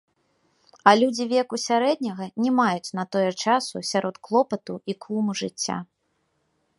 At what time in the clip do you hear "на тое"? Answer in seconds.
2.99-3.29